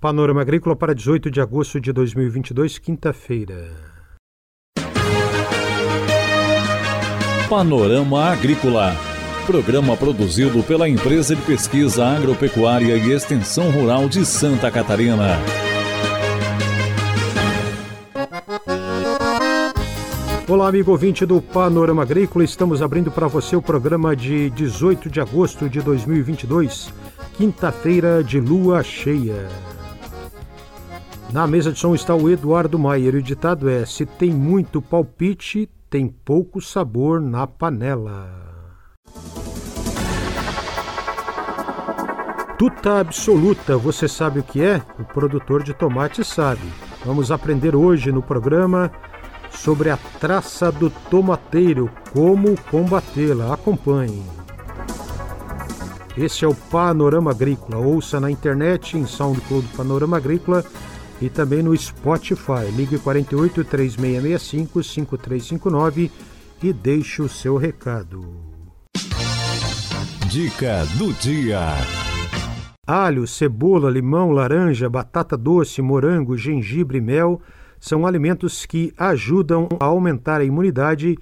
Panorama 0.00 0.40
Agrícola 0.40 0.76
para 0.76 0.94
18 0.94 1.28
de 1.28 1.40
agosto 1.40 1.80
de 1.80 1.92
2022, 1.92 2.78
quinta-feira. 2.78 3.68
Panorama 7.50 8.26
Agrícola. 8.26 8.94
Programa 9.44 9.96
produzido 9.96 10.62
pela 10.62 10.88
Empresa 10.88 11.34
de 11.34 11.42
Pesquisa 11.42 12.06
Agropecuária 12.06 12.96
e 12.96 13.10
Extensão 13.10 13.72
Rural 13.72 14.08
de 14.08 14.24
Santa 14.24 14.70
Catarina. 14.70 15.36
Olá, 20.46 20.68
amigo 20.68 20.92
ouvinte 20.92 21.26
do 21.26 21.42
Panorama 21.42 22.02
Agrícola. 22.02 22.44
Estamos 22.44 22.82
abrindo 22.82 23.10
para 23.10 23.26
você 23.26 23.56
o 23.56 23.62
programa 23.62 24.14
de 24.14 24.48
18 24.50 25.10
de 25.10 25.20
agosto 25.20 25.68
de 25.68 25.80
2022, 25.80 26.94
quinta-feira 27.36 28.22
de 28.22 28.38
lua 28.38 28.84
cheia. 28.84 29.48
Na 31.32 31.46
mesa 31.46 31.70
de 31.70 31.78
som 31.78 31.94
está 31.94 32.14
o 32.14 32.30
Eduardo 32.30 32.78
Maier 32.78 33.14
o 33.14 33.22
ditado 33.22 33.68
é: 33.68 33.84
se 33.84 34.06
tem 34.06 34.30
muito 34.30 34.80
palpite, 34.80 35.68
tem 35.90 36.08
pouco 36.08 36.60
sabor 36.60 37.20
na 37.20 37.46
panela. 37.46 38.30
Tuta 42.58 42.98
absoluta, 43.00 43.76
você 43.76 44.08
sabe 44.08 44.40
o 44.40 44.42
que 44.42 44.62
é? 44.62 44.82
O 44.98 45.04
produtor 45.04 45.62
de 45.62 45.74
tomate 45.74 46.24
sabe. 46.24 46.66
Vamos 47.04 47.30
aprender 47.30 47.76
hoje 47.76 48.10
no 48.10 48.22
programa 48.22 48.90
sobre 49.50 49.90
a 49.90 49.98
traça 50.18 50.72
do 50.72 50.90
tomateiro, 51.10 51.90
como 52.10 52.58
combatê-la. 52.70 53.52
Acompanhe. 53.52 54.24
Este 56.16 56.44
é 56.44 56.48
o 56.48 56.54
Panorama 56.54 57.30
Agrícola. 57.30 57.78
Ouça 57.78 58.18
na 58.18 58.30
internet 58.30 58.96
em 58.96 59.06
SoundCloud 59.06 59.68
Panorama 59.76 60.16
Agrícola 60.16 60.64
e 61.20 61.28
também 61.28 61.62
no 61.62 61.76
Spotify. 61.76 62.70
Ligue 62.74 62.98
48 62.98 63.64
3665 63.64 64.82
5359 64.82 66.10
e 66.62 66.72
deixe 66.72 67.22
o 67.22 67.28
seu 67.28 67.56
recado. 67.56 68.24
Dica 70.28 70.84
do 70.96 71.12
dia. 71.14 71.60
Alho, 72.86 73.26
cebola, 73.26 73.90
limão, 73.90 74.30
laranja, 74.30 74.88
batata 74.88 75.36
doce, 75.36 75.82
morango, 75.82 76.36
gengibre 76.36 76.98
e 76.98 77.00
mel 77.00 77.40
são 77.80 78.06
alimentos 78.06 78.66
que 78.66 78.92
ajudam 78.96 79.68
a 79.78 79.84
aumentar 79.84 80.40
a 80.40 80.44
imunidade 80.44 81.16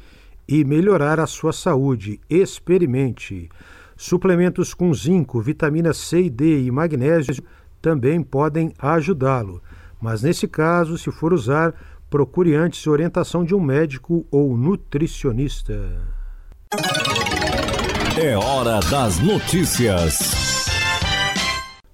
e 0.49 0.65
melhorar 0.65 1.21
a 1.21 1.27
sua 1.27 1.53
saúde. 1.53 2.21
Experimente. 2.31 3.49
Suplementos 3.97 4.75
com 4.75 4.93
zinco, 4.95 5.41
vitamina 5.41 5.93
C 5.93 6.23
e 6.23 6.31
D 6.31 6.65
e 6.65 6.71
magnésio 6.71 7.43
também 7.81 8.23
podem 8.23 8.73
ajudá-lo 8.78 9.61
mas 10.01 10.23
nesse 10.23 10.47
caso, 10.47 10.99
se 10.99 11.11
for 11.11 11.33
usar, 11.33 11.75
procure 12.09 12.55
antes 12.55 12.87
orientação 12.87 13.45
de 13.45 13.55
um 13.55 13.61
médico 13.61 14.27
ou 14.31 14.57
nutricionista. 14.57 16.01
É 18.19 18.37
hora 18.37 18.81
das 18.91 19.19
notícias. 19.19 20.37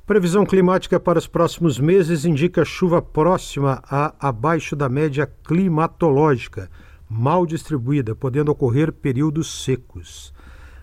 Previsão 0.06 0.44
climática 0.44 1.00
para 1.00 1.18
os 1.18 1.26
próximos 1.26 1.78
meses 1.78 2.24
indica 2.24 2.64
chuva 2.64 3.00
próxima 3.00 3.82
a 3.88 4.14
abaixo 4.20 4.76
da 4.76 4.88
média 4.88 5.30
climatológica, 5.44 6.68
mal 7.08 7.46
distribuída, 7.46 8.14
podendo 8.14 8.50
ocorrer 8.50 8.92
períodos 8.92 9.64
secos. 9.64 10.34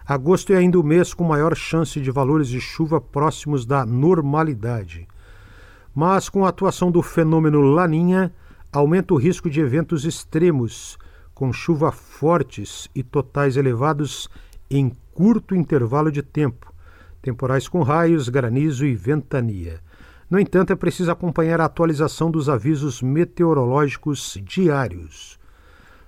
Agosto 0.08 0.54
é 0.54 0.58
ainda 0.58 0.80
o 0.80 0.84
mês 0.84 1.14
com 1.14 1.24
maior 1.24 1.56
chance 1.56 2.00
de 2.02 2.10
valores 2.10 2.48
de 2.48 2.60
chuva 2.60 3.00
próximos 3.00 3.66
da 3.66 3.86
normalidade 3.86 5.08
mas 6.00 6.30
com 6.30 6.46
a 6.46 6.48
atuação 6.48 6.90
do 6.90 7.02
fenômeno 7.02 7.60
Laninha, 7.60 8.34
aumenta 8.72 9.14
o 9.14 9.18
risco 9.18 9.50
de 9.50 9.60
eventos 9.60 10.06
extremos, 10.06 10.98
com 11.34 11.52
chuva 11.52 11.92
fortes 11.92 12.88
e 12.96 13.04
totais 13.04 13.58
elevados 13.58 14.30
em 14.72 14.96
curto 15.14 15.54
intervalo 15.54 16.10
de 16.10 16.24
tempo, 16.24 16.74
temporais 17.22 17.68
com 17.68 17.84
raios, 17.84 18.30
granizo 18.30 18.86
e 18.86 18.96
ventania. 18.96 19.82
No 20.30 20.40
entanto, 20.40 20.72
é 20.72 20.76
preciso 20.78 21.12
acompanhar 21.12 21.60
a 21.60 21.66
atualização 21.66 22.32
dos 22.32 22.48
avisos 22.48 23.02
meteorológicos 23.02 24.40
diários. 24.42 25.38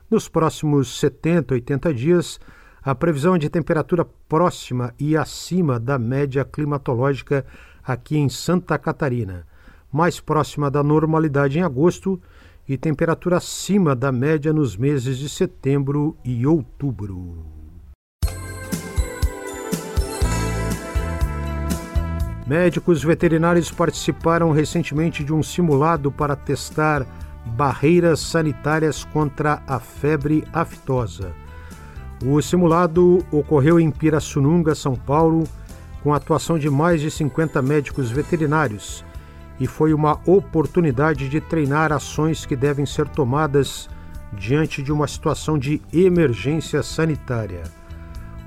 Nos 0.09 0.29
próximos 0.29 1.01
70, 1.01 1.53
80 1.53 1.93
dias, 1.93 2.39
a 2.81 2.95
previsão 2.95 3.35
é 3.35 3.37
de 3.37 3.49
temperatura 3.49 4.05
próxima 4.29 4.93
e 4.97 5.17
acima 5.17 5.77
da 5.77 5.99
média 5.99 6.45
climatológica 6.45 7.45
aqui 7.83 8.17
em 8.17 8.29
Santa 8.29 8.77
Catarina 8.77 9.50
mais 9.91 10.19
próxima 10.19 10.71
da 10.71 10.81
normalidade 10.81 11.59
em 11.59 11.61
agosto 11.61 12.21
e 12.67 12.77
temperatura 12.77 13.37
acima 13.37 13.95
da 13.95 14.11
média 14.11 14.53
nos 14.53 14.77
meses 14.77 15.17
de 15.17 15.27
setembro 15.27 16.15
e 16.23 16.45
outubro. 16.47 17.45
Médicos 22.47 23.03
veterinários 23.03 23.71
participaram 23.71 24.51
recentemente 24.51 25.23
de 25.23 25.33
um 25.33 25.41
simulado 25.41 26.11
para 26.11 26.35
testar 26.35 27.05
barreiras 27.45 28.19
sanitárias 28.19 29.03
contra 29.03 29.61
a 29.67 29.79
febre 29.79 30.43
aftosa. 30.51 31.33
O 32.23 32.41
simulado 32.41 33.25
ocorreu 33.31 33.79
em 33.79 33.89
Pirassununga, 33.89 34.75
São 34.75 34.95
Paulo, 34.95 35.45
com 36.03 36.13
a 36.13 36.17
atuação 36.17 36.59
de 36.59 36.69
mais 36.69 37.01
de 37.01 37.09
50 37.09 37.61
médicos 37.61 38.11
veterinários 38.11 39.03
e 39.61 39.67
foi 39.67 39.93
uma 39.93 40.19
oportunidade 40.25 41.29
de 41.29 41.39
treinar 41.39 41.93
ações 41.93 42.47
que 42.47 42.55
devem 42.55 42.83
ser 42.83 43.07
tomadas 43.07 43.87
diante 44.33 44.81
de 44.81 44.91
uma 44.91 45.07
situação 45.07 45.55
de 45.55 45.79
emergência 45.93 46.81
sanitária. 46.81 47.61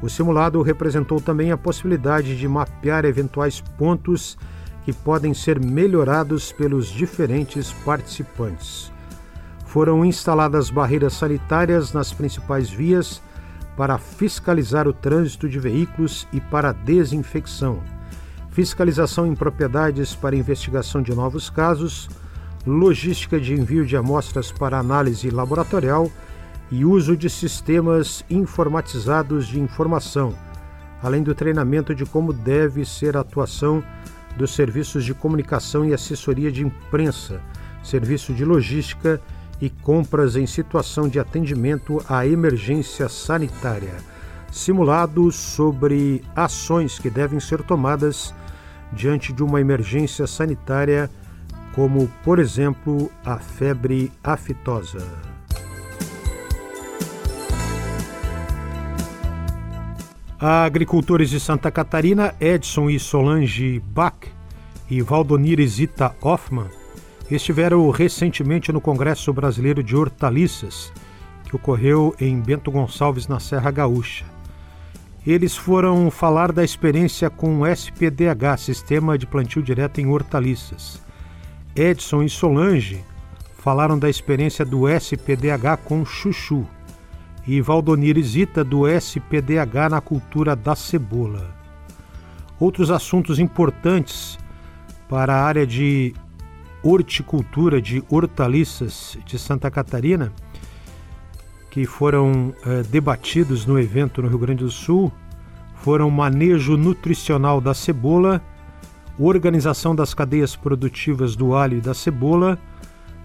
O 0.02 0.08
simulado 0.08 0.60
representou 0.60 1.20
também 1.20 1.52
a 1.52 1.56
possibilidade 1.56 2.36
de 2.36 2.48
mapear 2.48 3.04
eventuais 3.04 3.60
pontos 3.60 4.36
que 4.84 4.92
podem 4.92 5.32
ser 5.32 5.60
melhorados 5.60 6.50
pelos 6.50 6.88
diferentes 6.88 7.72
participantes. 7.84 8.92
Foram 9.66 10.04
instaladas 10.04 10.68
barreiras 10.68 11.12
sanitárias 11.12 11.92
nas 11.92 12.12
principais 12.12 12.68
vias 12.68 13.22
para 13.76 13.98
fiscalizar 13.98 14.88
o 14.88 14.92
trânsito 14.92 15.48
de 15.48 15.60
veículos 15.60 16.26
e 16.32 16.40
para 16.40 16.72
desinfecção 16.72 17.93
fiscalização 18.54 19.26
em 19.26 19.34
propriedades 19.34 20.14
para 20.14 20.36
investigação 20.36 21.02
de 21.02 21.12
novos 21.12 21.50
casos, 21.50 22.08
logística 22.64 23.40
de 23.40 23.52
envio 23.52 23.84
de 23.84 23.96
amostras 23.96 24.52
para 24.52 24.78
análise 24.78 25.28
laboratorial 25.28 26.08
e 26.70 26.84
uso 26.84 27.16
de 27.16 27.28
sistemas 27.28 28.24
informatizados 28.30 29.48
de 29.48 29.58
informação, 29.58 30.32
além 31.02 31.20
do 31.20 31.34
treinamento 31.34 31.96
de 31.96 32.06
como 32.06 32.32
deve 32.32 32.84
ser 32.84 33.16
a 33.16 33.20
atuação 33.20 33.82
dos 34.36 34.54
serviços 34.54 35.04
de 35.04 35.12
comunicação 35.12 35.84
e 35.84 35.92
assessoria 35.92 36.52
de 36.52 36.64
imprensa, 36.64 37.40
serviço 37.82 38.32
de 38.32 38.44
logística 38.44 39.20
e 39.60 39.68
compras 39.68 40.36
em 40.36 40.46
situação 40.46 41.08
de 41.08 41.18
atendimento 41.18 42.00
à 42.08 42.24
emergência 42.24 43.08
sanitária, 43.08 43.96
simulados 44.52 45.34
sobre 45.34 46.22
ações 46.36 47.00
que 47.00 47.10
devem 47.10 47.40
ser 47.40 47.60
tomadas 47.64 48.32
diante 48.94 49.32
de 49.32 49.42
uma 49.42 49.60
emergência 49.60 50.26
sanitária, 50.26 51.10
como, 51.74 52.08
por 52.22 52.38
exemplo, 52.38 53.10
a 53.24 53.38
febre 53.38 54.10
aftosa. 54.22 55.06
Agricultores 60.38 61.30
de 61.30 61.40
Santa 61.40 61.70
Catarina, 61.70 62.34
Edson 62.40 62.90
e 62.90 62.98
Solange 62.98 63.80
Bach 63.80 64.28
e 64.90 65.00
Valdonir 65.00 65.66
Zita 65.66 66.14
Hoffman, 66.20 66.68
estiveram 67.30 67.88
recentemente 67.90 68.70
no 68.70 68.80
Congresso 68.80 69.32
Brasileiro 69.32 69.82
de 69.82 69.96
Hortaliças, 69.96 70.92
que 71.44 71.56
ocorreu 71.56 72.14
em 72.20 72.38
Bento 72.40 72.70
Gonçalves, 72.70 73.26
na 73.26 73.40
Serra 73.40 73.70
Gaúcha. 73.70 74.33
Eles 75.26 75.56
foram 75.56 76.10
falar 76.10 76.52
da 76.52 76.62
experiência 76.62 77.30
com 77.30 77.60
o 77.60 77.66
SPDH, 77.66 78.58
Sistema 78.58 79.16
de 79.16 79.26
Plantio 79.26 79.62
Direto 79.62 79.98
em 79.98 80.06
Hortaliças. 80.06 81.00
Edson 81.74 82.22
e 82.22 82.28
Solange 82.28 83.02
falaram 83.56 83.98
da 83.98 84.10
experiência 84.10 84.66
do 84.66 84.86
SPDH 84.86 85.78
com 85.82 86.04
chuchu. 86.04 86.66
E 87.46 87.58
Valdonir 87.62 88.22
Zita 88.22 88.62
do 88.62 88.86
SPDH 88.86 89.88
na 89.90 90.00
cultura 90.02 90.54
da 90.54 90.74
cebola. 90.74 91.54
Outros 92.60 92.90
assuntos 92.90 93.38
importantes 93.38 94.38
para 95.08 95.34
a 95.34 95.42
área 95.42 95.66
de 95.66 96.14
horticultura 96.82 97.80
de 97.80 98.04
hortaliças 98.10 99.16
de 99.24 99.38
Santa 99.38 99.70
Catarina 99.70 100.32
que 101.74 101.84
foram 101.86 102.54
eh, 102.64 102.84
debatidos 102.84 103.66
no 103.66 103.76
evento 103.80 104.22
no 104.22 104.28
Rio 104.28 104.38
Grande 104.38 104.62
do 104.62 104.70
Sul 104.70 105.10
foram 105.74 106.08
manejo 106.08 106.76
nutricional 106.76 107.60
da 107.60 107.74
cebola, 107.74 108.40
organização 109.18 109.92
das 109.92 110.14
cadeias 110.14 110.54
produtivas 110.54 111.34
do 111.34 111.52
alho 111.52 111.78
e 111.78 111.80
da 111.80 111.92
cebola 111.92 112.56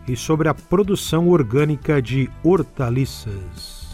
e 0.07 0.15
sobre 0.15 0.49
a 0.49 0.55
produção 0.55 1.29
orgânica 1.29 2.01
de 2.01 2.27
hortaliças. 2.43 3.88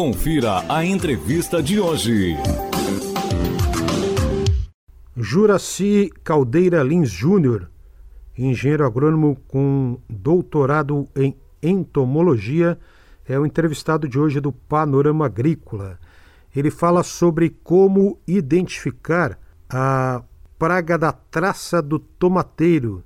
Confira 0.00 0.64
a 0.72 0.84
entrevista 0.84 1.60
de 1.60 1.80
hoje. 1.80 2.36
Juraci 5.16 6.12
Caldeira 6.22 6.84
Lins 6.84 7.10
Júnior, 7.10 7.68
engenheiro 8.38 8.86
agrônomo 8.86 9.36
com 9.48 9.98
doutorado 10.08 11.08
em 11.16 11.36
entomologia, 11.60 12.78
é 13.28 13.36
o 13.40 13.44
entrevistado 13.44 14.08
de 14.08 14.20
hoje 14.20 14.38
do 14.38 14.52
Panorama 14.52 15.26
Agrícola. 15.26 15.98
Ele 16.54 16.70
fala 16.70 17.02
sobre 17.02 17.50
como 17.50 18.20
identificar 18.24 19.36
a 19.68 20.22
praga 20.56 20.96
da 20.96 21.10
traça 21.10 21.82
do 21.82 21.98
tomateiro, 21.98 23.02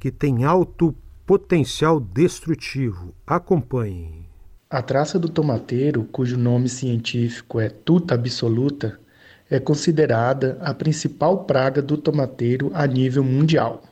que 0.00 0.10
tem 0.10 0.42
alto 0.42 0.96
potencial 1.24 2.00
destrutivo. 2.00 3.14
Acompanhe. 3.24 4.33
A 4.74 4.82
traça 4.82 5.20
do 5.20 5.28
tomateiro, 5.28 6.02
cujo 6.10 6.36
nome 6.36 6.68
científico 6.68 7.60
é 7.60 7.68
tuta 7.68 8.16
absoluta, 8.16 8.98
é 9.48 9.60
considerada 9.60 10.58
a 10.60 10.74
principal 10.74 11.44
praga 11.44 11.80
do 11.80 11.96
tomateiro 11.96 12.72
a 12.74 12.84
nível 12.84 13.22
mundial. 13.22 13.84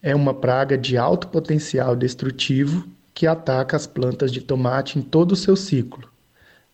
É 0.00 0.14
uma 0.14 0.32
praga 0.32 0.78
de 0.78 0.96
alto 0.96 1.26
potencial 1.26 1.96
destrutivo 1.96 2.86
que 3.12 3.26
ataca 3.26 3.76
as 3.76 3.84
plantas 3.84 4.30
de 4.30 4.40
tomate 4.40 4.96
em 4.96 5.02
todo 5.02 5.32
o 5.32 5.36
seu 5.36 5.56
ciclo, 5.56 6.08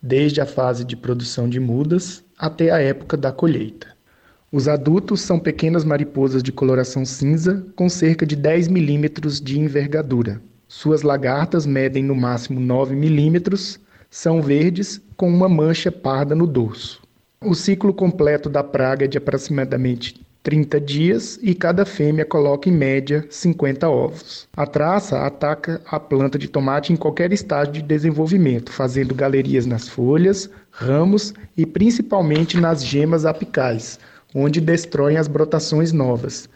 desde 0.03 0.43
a 0.43 0.45
fase 0.45 0.85
de 0.85 0.95
produção 0.95 1.49
de 1.49 1.59
mudas 1.59 2.23
até 2.39 2.71
a 2.71 2.79
época 2.79 3.17
da 3.17 3.33
colheita. 3.33 3.87
Os 4.53 4.69
adultos 4.69 5.23
são 5.23 5.39
pequenas 5.39 5.85
mariposas 5.85 6.43
de 6.43 6.53
coloração 6.53 7.03
cinza 7.07 7.65
com 7.75 7.89
cerca 7.89 8.27
de 8.27 8.37
10 8.37 8.69
milímetros 8.69 9.41
de 9.41 9.59
envergadura. 9.59 10.39
Suas 10.69 11.01
lagartas 11.01 11.65
medem 11.65 12.05
no 12.05 12.15
máximo 12.15 12.61
9 12.61 12.95
milímetros, 12.95 13.81
são 14.11 14.43
verdes 14.43 15.01
com 15.17 15.27
uma 15.27 15.49
mancha 15.49 15.91
parda 15.91 16.35
no 16.35 16.47
dorso. 16.47 17.01
O 17.43 17.55
ciclo 17.55 17.95
completo 17.95 18.51
da 18.51 18.63
praga 18.63 19.07
é 19.07 19.09
de 19.09 19.17
aproximadamente 19.17 20.21
30 20.43 20.79
dias 20.79 21.39
e 21.43 21.55
cada 21.55 21.87
fêmea 21.87 22.27
coloca 22.27 22.69
em 22.69 22.73
média 22.73 23.27
50 23.31 23.89
ovos. 23.89 24.47
A 24.55 24.67
traça 24.67 25.25
ataca 25.25 25.81
a 25.87 25.99
planta 25.99 26.39
de 26.39 26.49
tomate 26.49 26.93
em 26.93 26.97
qualquer 26.97 27.33
estágio 27.33 27.73
de 27.73 27.83
desenvolvimento, 27.83 28.71
fazendo 28.71 29.15
galerias 29.15 29.65
nas 29.65 29.89
folhas, 29.89 30.51
ramos 30.71 31.33
e 31.57 31.65
principalmente 31.65 32.61
nas 32.61 32.85
gemas 32.85 33.25
apicais, 33.25 33.99
onde 34.35 34.61
destroem 34.61 35.17
as 35.17 35.29
brotações 35.29 35.93
novas. 35.93 36.47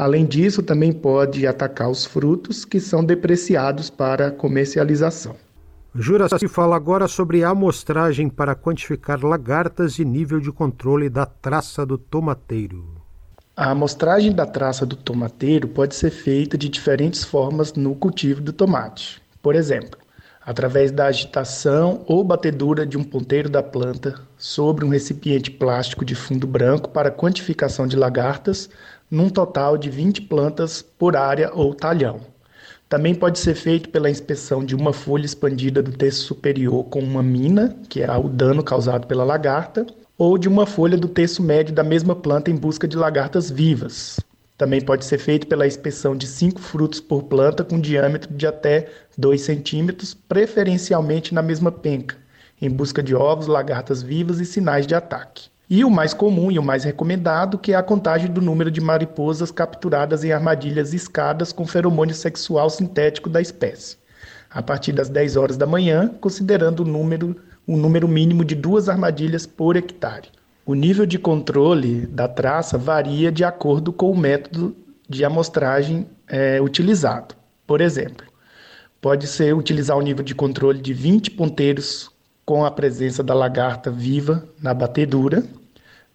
Além 0.00 0.24
disso, 0.24 0.62
também 0.62 0.94
pode 0.94 1.46
atacar 1.46 1.90
os 1.90 2.06
frutos 2.06 2.64
que 2.64 2.80
são 2.80 3.04
depreciados 3.04 3.90
para 3.90 4.30
comercialização. 4.30 5.36
Jura 5.94 6.26
se 6.38 6.48
fala 6.48 6.74
agora 6.74 7.06
sobre 7.06 7.44
amostragem 7.44 8.30
para 8.30 8.54
quantificar 8.54 9.22
lagartas 9.22 9.98
e 9.98 10.04
nível 10.06 10.40
de 10.40 10.50
controle 10.50 11.10
da 11.10 11.26
traça 11.26 11.84
do 11.84 11.98
tomateiro. 11.98 12.82
A 13.54 13.72
amostragem 13.72 14.32
da 14.32 14.46
traça 14.46 14.86
do 14.86 14.96
tomateiro 14.96 15.68
pode 15.68 15.94
ser 15.94 16.10
feita 16.10 16.56
de 16.56 16.70
diferentes 16.70 17.22
formas 17.22 17.74
no 17.74 17.94
cultivo 17.94 18.40
do 18.40 18.54
tomate. 18.54 19.20
Por 19.42 19.54
exemplo, 19.54 20.00
através 20.40 20.90
da 20.90 21.08
agitação 21.08 22.02
ou 22.06 22.24
batedura 22.24 22.86
de 22.86 22.96
um 22.96 23.04
ponteiro 23.04 23.50
da 23.50 23.62
planta 23.62 24.14
sobre 24.38 24.82
um 24.82 24.88
recipiente 24.88 25.50
plástico 25.50 26.06
de 26.06 26.14
fundo 26.14 26.46
branco 26.46 26.88
para 26.88 27.10
quantificação 27.10 27.86
de 27.86 27.96
lagartas 27.96 28.70
num 29.10 29.28
total 29.28 29.76
de 29.76 29.90
20 29.90 30.22
plantas 30.22 30.80
por 30.80 31.16
área 31.16 31.50
ou 31.52 31.74
talhão. 31.74 32.20
Também 32.88 33.14
pode 33.14 33.38
ser 33.38 33.54
feito 33.54 33.88
pela 33.88 34.10
inspeção 34.10 34.64
de 34.64 34.74
uma 34.74 34.92
folha 34.92 35.24
expandida 35.24 35.82
do 35.82 35.92
terço 35.92 36.24
superior 36.24 36.84
com 36.84 37.00
uma 37.00 37.22
mina, 37.22 37.76
que 37.88 38.02
é 38.02 38.16
o 38.16 38.28
dano 38.28 38.62
causado 38.62 39.06
pela 39.06 39.24
lagarta, 39.24 39.86
ou 40.18 40.36
de 40.36 40.48
uma 40.48 40.66
folha 40.66 40.98
do 40.98 41.08
terço 41.08 41.42
médio 41.42 41.74
da 41.74 41.82
mesma 41.82 42.14
planta 42.14 42.50
em 42.50 42.56
busca 42.56 42.86
de 42.86 42.96
lagartas 42.96 43.50
vivas. 43.50 44.20
Também 44.58 44.80
pode 44.80 45.06
ser 45.06 45.18
feito 45.18 45.46
pela 45.46 45.66
inspeção 45.66 46.14
de 46.14 46.26
cinco 46.26 46.60
frutos 46.60 47.00
por 47.00 47.22
planta 47.22 47.64
com 47.64 47.80
diâmetro 47.80 48.34
de 48.34 48.46
até 48.46 48.88
2 49.16 49.40
centímetros, 49.40 50.12
preferencialmente 50.12 51.32
na 51.32 51.40
mesma 51.40 51.72
penca, 51.72 52.16
em 52.60 52.68
busca 52.68 53.02
de 53.02 53.14
ovos, 53.14 53.46
lagartas 53.46 54.02
vivas 54.02 54.38
e 54.38 54.44
sinais 54.44 54.86
de 54.86 54.94
ataque. 54.94 55.48
E 55.72 55.84
o 55.84 55.90
mais 55.90 56.12
comum 56.12 56.50
e 56.50 56.58
o 56.58 56.62
mais 56.64 56.82
recomendado, 56.82 57.56
que 57.56 57.72
é 57.72 57.76
a 57.76 57.82
contagem 57.82 58.28
do 58.28 58.42
número 58.42 58.72
de 58.72 58.80
mariposas 58.80 59.52
capturadas 59.52 60.24
em 60.24 60.32
armadilhas 60.32 60.92
escadas 60.92 61.52
com 61.52 61.64
feromônio 61.64 62.12
sexual 62.12 62.68
sintético 62.68 63.30
da 63.30 63.40
espécie, 63.40 63.96
a 64.50 64.60
partir 64.60 64.90
das 64.90 65.08
10 65.08 65.36
horas 65.36 65.56
da 65.56 65.66
manhã, 65.66 66.12
considerando 66.20 66.80
o 66.80 66.84
número, 66.84 67.36
o 67.68 67.76
número 67.76 68.08
mínimo 68.08 68.44
de 68.44 68.56
duas 68.56 68.88
armadilhas 68.88 69.46
por 69.46 69.76
hectare. 69.76 70.26
O 70.66 70.74
nível 70.74 71.06
de 71.06 71.20
controle 71.20 72.04
da 72.04 72.26
traça 72.26 72.76
varia 72.76 73.30
de 73.30 73.44
acordo 73.44 73.92
com 73.92 74.10
o 74.10 74.18
método 74.18 74.74
de 75.08 75.24
amostragem 75.24 76.04
é, 76.26 76.60
utilizado. 76.60 77.36
Por 77.64 77.80
exemplo, 77.80 78.26
pode 79.00 79.28
ser 79.28 79.54
utilizar 79.54 79.96
o 79.96 80.02
nível 80.02 80.24
de 80.24 80.34
controle 80.34 80.80
de 80.80 80.92
20 80.92 81.30
ponteiros 81.30 82.10
com 82.44 82.64
a 82.64 82.72
presença 82.72 83.22
da 83.22 83.34
lagarta 83.34 83.88
viva 83.88 84.44
na 84.60 84.74
batedura, 84.74 85.44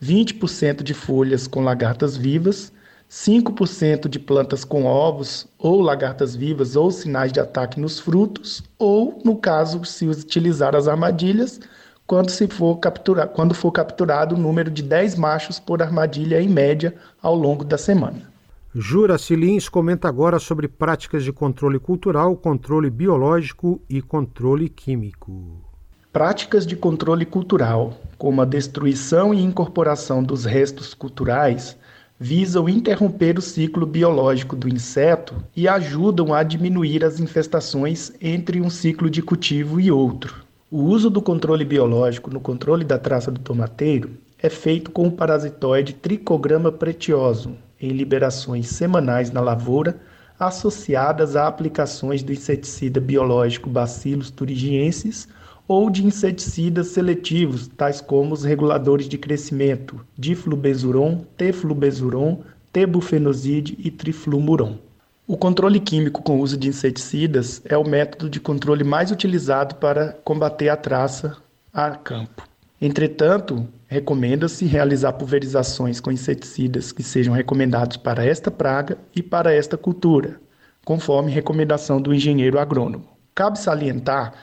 20% 0.02 0.84
de 0.84 0.94
folhas 0.94 1.48
com 1.48 1.64
lagartas 1.64 2.18
vivas, 2.18 2.72
5% 3.10 4.08
de 4.08 4.20
plantas 4.20 4.64
com 4.64 4.86
ovos 4.86 5.48
ou 5.58 5.80
lagartas 5.82 6.36
vivas 6.36 6.76
ou 6.76 6.92
sinais 6.92 7.32
de 7.32 7.40
ataque 7.40 7.80
nos 7.80 8.00
frutos, 8.00 8.64
ou, 8.78 9.22
no 9.24 9.38
caso, 9.38 9.84
se 9.86 10.08
utilizar 10.08 10.76
as 10.76 10.88
armadilhas, 10.88 11.60
quando, 12.08 12.30
se 12.30 12.48
for, 12.48 12.78
capturar, 12.78 13.30
quando 13.30 13.54
for 13.54 13.72
capturado 13.72 14.36
o 14.36 14.38
número 14.38 14.70
de 14.70 14.84
10 14.84 15.16
machos 15.16 15.60
por 15.60 15.82
armadilha 15.82 16.42
em 16.42 16.50
média 16.50 16.94
ao 17.22 17.36
longo 17.36 17.64
da 17.64 17.78
semana. 17.78 18.34
Jura 18.74 19.18
Silins 19.18 19.70
comenta 19.70 20.08
agora 20.10 20.38
sobre 20.38 20.68
práticas 20.68 21.24
de 21.24 21.32
controle 21.32 21.80
cultural, 21.80 22.36
controle 22.36 22.90
biológico 22.90 23.82
e 23.90 24.02
controle 24.02 24.68
químico. 24.68 25.65
Práticas 26.16 26.66
de 26.66 26.78
controle 26.78 27.26
cultural, 27.26 27.94
como 28.18 28.42
a 28.42 28.46
destruição 28.46 29.34
e 29.34 29.44
incorporação 29.44 30.24
dos 30.24 30.46
restos 30.46 30.94
culturais, 30.94 31.76
visam 32.18 32.70
interromper 32.70 33.38
o 33.38 33.42
ciclo 33.42 33.86
biológico 33.86 34.56
do 34.56 34.70
inseto 34.70 35.36
e 35.54 35.68
ajudam 35.68 36.34
a 36.34 36.42
diminuir 36.42 37.04
as 37.04 37.20
infestações 37.20 38.14
entre 38.22 38.62
um 38.62 38.70
ciclo 38.70 39.10
de 39.10 39.22
cultivo 39.22 39.78
e 39.78 39.92
outro. 39.92 40.46
O 40.72 40.84
uso 40.84 41.10
do 41.10 41.22
controle 41.22 41.66
biológico 41.66 42.32
no 42.32 42.40
controle 42.40 42.86
da 42.86 42.98
traça 42.98 43.30
do 43.30 43.42
tomateiro 43.42 44.12
é 44.42 44.50
feito 44.50 44.92
com 44.92 45.10
o 45.10 45.12
parasitoide 45.12 45.92
Tricograma 45.92 46.72
pretiosum, 46.72 47.56
em 47.78 47.90
liberações 47.90 48.70
semanais 48.70 49.32
na 49.32 49.42
lavoura, 49.42 50.00
associadas 50.40 51.36
a 51.36 51.46
aplicações 51.46 52.24
do 52.24 52.32
inseticida 52.32 53.02
biológico 53.02 53.70
Bacillus 53.70 54.32
thuringiensis 54.32 55.28
ou 55.68 55.90
de 55.90 56.06
inseticidas 56.06 56.88
seletivos, 56.88 57.68
tais 57.68 58.02
como 58.02 58.34
os 58.34 58.44
reguladores 58.44 59.10
de 59.10 59.18
crescimento, 59.18 60.06
diflubezuron, 60.18 61.26
teflubezuron, 61.38 62.42
tebufenoside 62.72 63.78
e 63.80 63.90
triflumuron. 63.90 64.78
O 65.28 65.36
controle 65.36 65.80
químico 65.80 66.22
com 66.22 66.40
uso 66.40 66.56
de 66.56 66.68
inseticidas 66.68 67.62
é 67.66 67.76
o 67.76 67.84
método 67.84 68.30
de 68.30 68.40
controle 68.40 68.84
mais 68.84 69.10
utilizado 69.10 69.76
para 69.76 70.14
combater 70.24 70.70
a 70.70 70.78
traça 70.78 71.38
a 71.74 71.92
campo. 71.92 72.48
Entretanto, 72.80 73.68
recomenda-se 73.88 74.66
realizar 74.66 75.14
pulverizações 75.14 76.00
com 76.00 76.12
inseticidas 76.12 76.92
que 76.92 77.02
sejam 77.02 77.34
recomendados 77.34 77.98
para 77.98 78.24
esta 78.24 78.52
praga 78.52 78.98
e 79.16 79.24
para 79.24 79.52
esta 79.52 79.78
cultura, 79.78 80.40
conforme 80.84 81.32
recomendação 81.32 82.00
do 82.00 82.14
engenheiro 82.14 82.60
agrônomo. 82.60 83.08
Cabe 83.34 83.58
salientar 83.58 84.34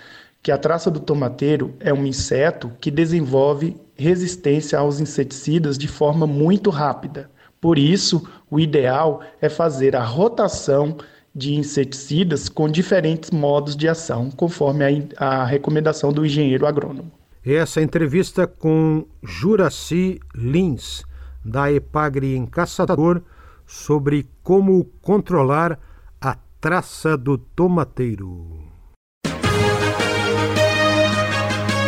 que 0.43 0.51
a 0.51 0.59
traça 0.59 0.91
do 0.91 0.99
tomateiro 0.99 1.75
é 1.79 1.95
um 1.95 2.05
inseto 2.05 2.73
que 2.81 2.91
desenvolve 2.91 3.77
resistência 3.95 4.79
aos 4.79 4.99
inseticidas 4.99 5.79
de 5.79 5.87
forma 5.87 6.27
muito 6.27 6.69
rápida. 6.69 7.31
Por 7.61 7.79
isso, 7.79 8.27
o 8.51 8.59
ideal 8.59 9.23
é 9.41 9.49
fazer 9.49 9.95
a 9.95 10.03
rotação 10.03 10.97
de 11.35 11.55
inseticidas 11.55 12.49
com 12.49 12.69
diferentes 12.69 13.31
modos 13.31 13.77
de 13.77 13.89
ação, 13.89 14.31
conforme 14.31 14.85
a, 15.17 15.27
a 15.27 15.45
recomendação 15.45 16.13
do 16.13 16.27
engenheiro 16.27 16.67
agrônomo. 16.67 17.13
Essa 17.45 17.81
entrevista 17.81 18.47
com 18.47 19.07
Juraci 19.23 20.21
Lins, 20.35 21.05
da 21.45 21.73
Epagre 21.73 22.37
em 22.37 22.47
Caçador 22.47 23.23
sobre 23.67 24.29
como 24.43 24.85
controlar 25.01 25.79
a 26.21 26.37
traça 26.61 27.17
do 27.17 27.39
tomateiro. 27.39 28.72